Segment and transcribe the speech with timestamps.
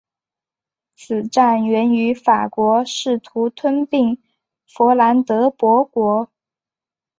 [0.95, 4.19] 此战源于法国试图吞并
[4.65, 6.31] 弗兰德伯国。